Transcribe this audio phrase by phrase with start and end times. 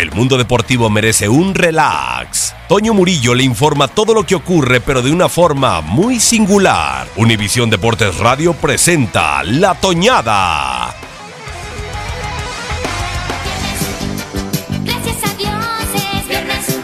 [0.00, 2.54] El mundo deportivo merece un relax.
[2.70, 7.06] Toño Murillo le informa todo lo que ocurre, pero de una forma muy singular.
[7.16, 10.96] Univisión Deportes Radio presenta La Toñada.
[14.84, 15.52] Gracias a Dios
[15.94, 16.78] es viernes.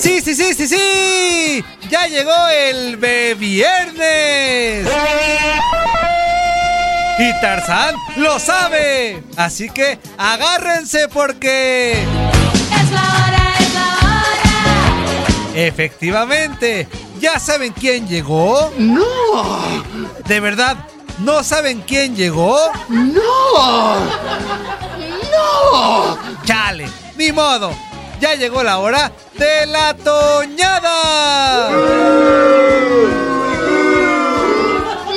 [0.00, 1.64] Sí, sí, sí, sí, sí.
[1.90, 2.96] Ya llegó el
[3.36, 4.88] viernes.
[7.18, 9.22] Y Tarzán lo sabe.
[9.36, 12.33] Así que agárrense porque...
[15.54, 16.88] Efectivamente.
[17.20, 18.72] ¿Ya saben quién llegó?
[18.76, 19.62] No.
[20.26, 20.76] ¿De verdad?
[21.20, 22.58] ¿No saben quién llegó?
[22.88, 23.94] No.
[25.32, 26.18] No.
[26.44, 27.72] Chale, ni modo.
[28.20, 31.70] Ya llegó la hora de la toñada.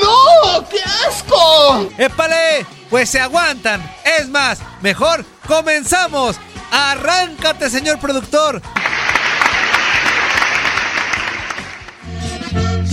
[0.01, 0.67] ¡No!
[0.69, 1.89] ¡Qué asco!
[1.97, 2.65] ¡Épale!
[2.89, 3.81] Pues se aguantan.
[4.19, 6.37] Es más, mejor comenzamos.
[6.71, 8.61] Arráncate, señor productor.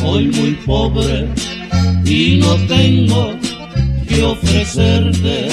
[0.05, 1.31] Soy muy pobre
[2.05, 3.33] y no tengo
[4.07, 5.49] que ofrecerte.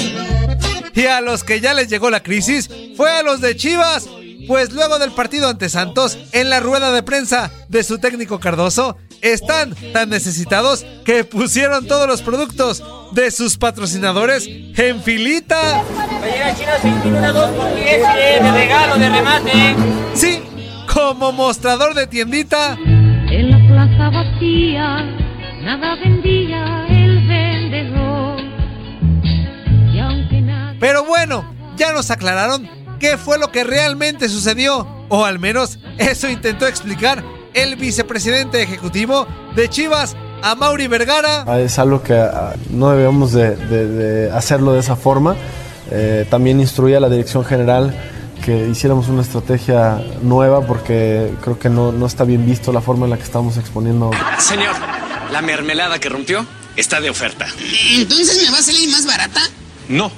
[0.93, 4.09] Y a los que ya les llegó la crisis fue a los de Chivas.
[4.49, 8.97] Pues luego del partido ante Santos, en la rueda de prensa de su técnico Cardoso,
[9.21, 12.83] están tan necesitados que pusieron todos los productos
[13.13, 15.81] de sus patrocinadores en filita.
[17.81, 19.75] de regalo, de remate.
[20.13, 20.43] Sí,
[20.93, 22.77] como mostrador de tiendita.
[24.63, 28.39] En la plaza vacía, nada vendía el vendedor.
[29.91, 30.75] Y aunque nada.
[30.79, 31.43] Pero bueno,
[31.77, 32.69] ya nos aclararon
[32.99, 34.87] qué fue lo que realmente sucedió.
[35.09, 37.23] O al menos eso intentó explicar
[37.53, 41.59] el vicepresidente ejecutivo de Chivas, a Mauri Vergara.
[41.59, 45.35] Es algo que ah, no debemos de, de- de hacerlo de esa forma.
[45.91, 47.93] Eh, también instruí a la dirección general
[48.41, 53.05] que hiciéramos una estrategia nueva porque creo que no, no está bien visto la forma
[53.05, 54.11] en la que estamos exponiendo.
[54.39, 54.75] Señor,
[55.31, 57.47] la mermelada que rompió está de oferta.
[57.93, 59.41] ¿Entonces me va a salir más barata?
[59.87, 60.11] No,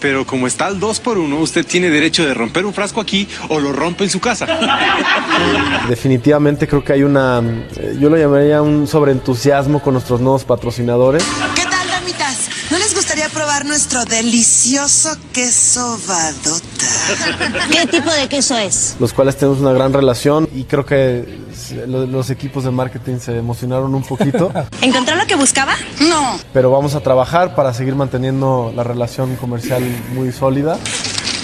[0.00, 3.28] pero como está al 2 por 1 usted tiene derecho de romper un frasco aquí
[3.48, 4.46] o lo rompe en su casa.
[5.88, 7.40] Definitivamente creo que hay una,
[7.76, 11.24] eh, yo lo llamaría un sobreentusiasmo con nuestros nuevos patrocinadores.
[11.54, 12.48] ¿Qué tal, damitas?
[12.70, 16.87] ¿No les gustaría probar nuestro delicioso queso badota?
[17.70, 18.96] ¿Qué tipo de queso es?
[19.00, 21.38] los cuales tenemos una gran relación y creo que
[21.86, 24.52] los equipos de marketing se emocionaron un poquito,
[24.82, 25.74] ¿Encontró lo que buscaba?
[26.00, 26.38] No.
[26.52, 29.82] pero vamos a trabajar para seguir manteniendo la relación comercial
[30.14, 30.78] muy sólida.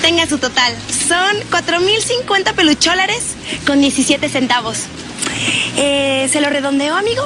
[0.02, 0.74] Tenga su total.
[1.08, 3.34] Son 4.050 pelucholares
[3.66, 4.80] con 17 centavos.
[5.76, 7.22] Eh, ¿Se lo redondeo, amigo?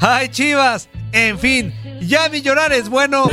[0.00, 0.88] ¡Ay, Chivas!
[1.12, 3.28] En fin, ya ni llorar es bueno.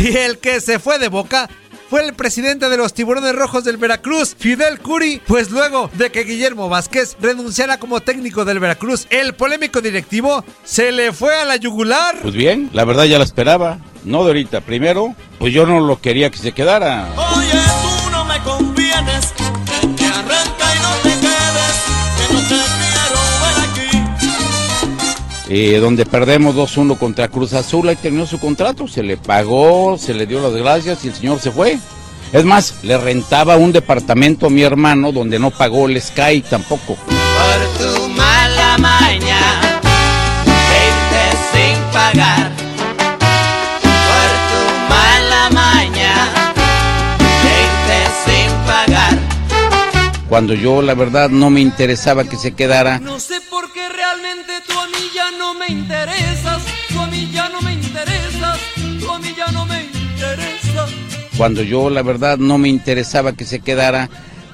[0.00, 1.48] Y el que se fue de boca
[1.88, 6.24] fue el presidente de los tiburones rojos del Veracruz, Fidel Curi, pues luego de que
[6.24, 11.56] Guillermo Vázquez renunciara como técnico del Veracruz, el polémico directivo se le fue a la
[11.56, 12.16] yugular.
[12.20, 14.60] Pues bien, la verdad ya la esperaba, no de ahorita.
[14.60, 17.08] Primero, pues yo no lo quería que se quedara.
[17.16, 17.77] Oye,
[25.50, 30.12] Eh, donde perdemos 2-1 contra Cruz Azul, ahí terminó su contrato, se le pagó, se
[30.12, 31.78] le dio las gracias y el señor se fue.
[32.34, 36.96] Es más, le rentaba un departamento a mi hermano donde no pagó el Sky tampoco.
[36.96, 39.40] Por tu mala maña,
[40.84, 42.50] irte sin pagar.
[43.80, 46.14] Por tu mala maña,
[47.42, 49.18] irte sin pagar.
[50.28, 53.18] Cuando yo la verdad no me interesaba que se quedara, No
[54.98, 56.62] mí ya no me interesas.
[56.88, 58.58] Tú a mí ya no me interesas.
[59.00, 60.90] Tú a mí ya no me interesas.
[61.36, 64.08] cuando yo la verdad no me interesaba que se quedara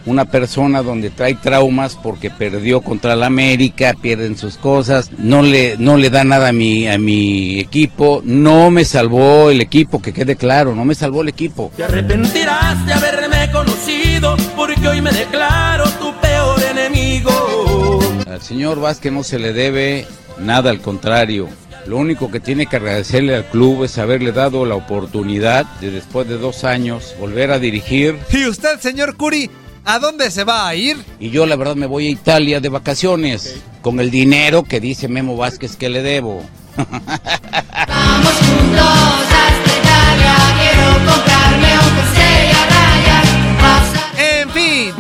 [0.07, 5.77] una persona donde trae traumas porque perdió contra la América, pierden sus cosas, no le,
[5.79, 10.13] no le da nada a mi, a mi equipo, no me salvó el equipo, que
[10.13, 11.73] quede claro, no me salvó el equipo.
[11.75, 18.01] Te arrepentirás de haberme conocido porque hoy me declaro tu peor enemigo.
[18.31, 20.07] Al señor Vázquez no se le debe
[20.45, 21.49] nada, al contrario.
[21.87, 26.27] Lo único que tiene que agradecerle al club es haberle dado la oportunidad de después
[26.29, 28.19] de dos años volver a dirigir.
[28.33, 29.51] ¿Y usted, señor Curi,
[29.85, 30.97] a dónde se va a ir?
[31.21, 35.09] Y yo la verdad me voy a Italia de vacaciones con el dinero que dice
[35.09, 36.43] Memo Vázquez que le debo.
[36.77, 40.37] Vamos juntos hasta Italia.
[40.61, 44.41] Quiero comprarme aunque sea rayas.
[44.41, 44.95] En fin.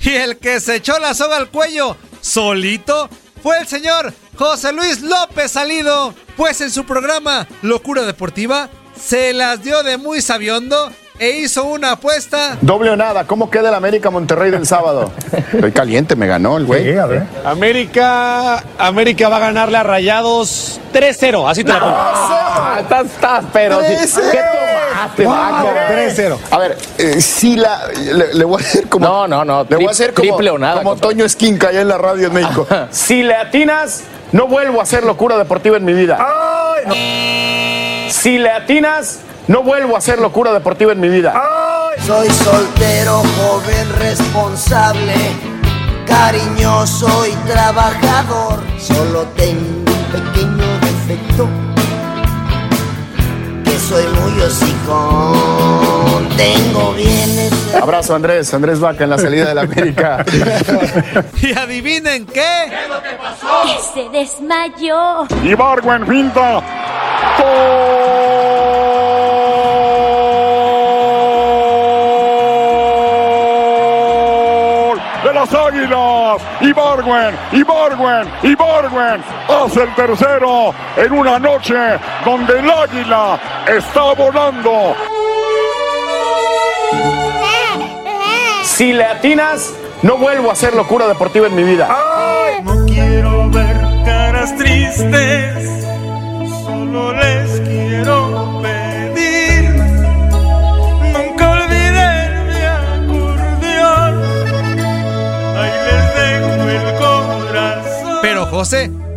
[0.00, 3.08] Y el que se echó la soga al cuello solito
[3.48, 9.64] fue el señor José Luis López Salido, pues en su programa Locura Deportiva se las
[9.64, 12.56] dio de muy sabiondo e hizo una apuesta.
[12.60, 15.10] Doble o nada, ¿cómo queda el América Monterrey del sábado?
[15.52, 16.96] Estoy caliente, me ganó el güey.
[17.44, 21.94] América, América va a ganarle a Rayados 3-0, así te la pongo.
[21.96, 23.80] Ah, estás, estás, pero.
[23.80, 23.86] sí.
[23.94, 24.30] 3-0.
[24.30, 24.40] ¿Qué
[25.24, 25.68] tomaste, Paco?
[25.92, 26.36] 3-0.
[26.50, 27.86] A ver, eh, sí la.
[27.88, 29.06] Le, le voy a hacer como.
[29.06, 29.64] No, no, no.
[29.68, 30.96] Le voy a hacer como, triple o nada, como.
[30.96, 32.66] Toño Esquinca allá en la radio en México.
[32.90, 36.18] si le atinas, no vuelvo a hacer locura deportiva en mi vida.
[38.10, 41.34] Si le atinas, no vuelvo a hacer locura deportiva en mi vida.
[42.06, 45.14] Soy soltero, joven, responsable,
[46.06, 48.60] cariñoso y trabajador.
[48.78, 51.48] Solo tengo un pequeño defecto,
[53.64, 56.28] que soy muy hocicón.
[56.36, 57.52] Tengo bienes.
[57.82, 58.52] Abrazo, Andrés.
[58.54, 60.24] Andrés Vaca en la salida de la América.
[61.42, 62.70] Y adivinen qué.
[63.94, 65.26] Se desmayó.
[65.42, 66.62] Ibargüen finta.
[67.38, 68.67] ¡Gol!
[75.28, 76.40] De las Águilas.
[76.62, 81.74] Ibargüen, Ibargüen, Ibargüen hace el tercero en una noche
[82.24, 84.94] donde el Águila está volando.
[88.62, 91.88] Si le atinas, no vuelvo a hacer locura deportiva en mi vida.
[92.62, 93.76] No quiero ver
[94.06, 95.57] caras tristes,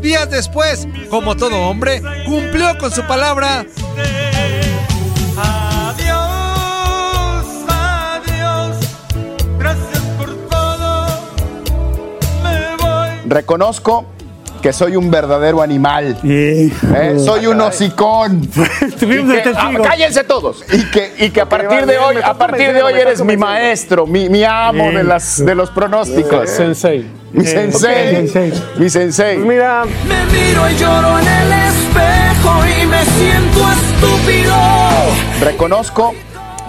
[0.02, 3.66] días después, como todo hombre, cumplió con su palabra.
[13.26, 14.06] Reconozco
[14.62, 16.18] que soy un verdadero animal.
[16.24, 16.72] Eh,
[17.24, 18.48] soy un hocicón.
[19.02, 20.64] Que- ah, cállense todos.
[20.72, 24.06] Y que, y que a partir de hoy, a partir de hoy eres mi maestro,
[24.06, 26.50] mi, mi amo de, las, de los pronósticos.
[26.50, 27.06] Sensei.
[27.34, 28.54] Mi Eh, sensei.
[28.78, 29.38] Mi sensei.
[29.38, 34.56] Mira, Me miro y lloro en el espejo y me siento estúpido.
[35.42, 36.14] Reconozco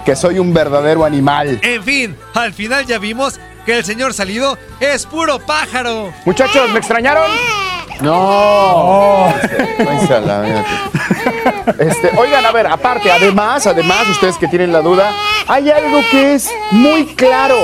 [0.05, 1.59] que soy un verdadero animal.
[1.61, 6.11] En fin, al final ya vimos que el señor Salido es puro pájaro.
[6.25, 7.29] Muchachos, ¿me extrañaron?
[8.01, 9.33] No.
[9.79, 10.65] Mierda.
[11.79, 15.11] Este, oigan, a ver, aparte, además, además, ustedes que tienen la duda,
[15.47, 17.55] hay algo que es muy claro.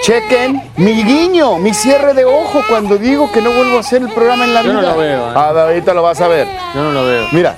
[0.00, 4.08] Chequen mi guiño, mi cierre de ojo cuando digo que no vuelvo a hacer el
[4.10, 4.80] programa en la Yo vida.
[4.82, 5.34] no lo veo, ¿eh?
[5.34, 6.46] Ah, ahorita lo vas a ver.
[6.74, 7.26] yo no lo veo.
[7.32, 7.56] Mira,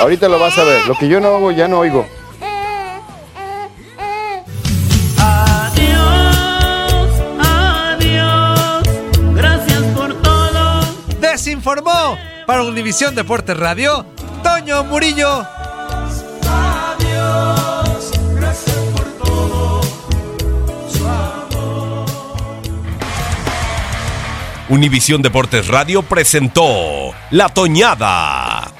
[0.00, 0.84] ahorita lo vas a ver.
[0.86, 2.06] Lo que yo no hago, ya no oigo.
[12.50, 14.04] Para Univisión Deportes Radio,
[14.42, 15.46] Toño Murillo.
[16.48, 19.80] Adiós, gracias por todo,
[20.92, 22.06] su amor.
[24.68, 28.79] Univisión Deportes Radio presentó La Toñada.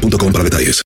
[0.00, 0.85] boostmobile.com para detalles.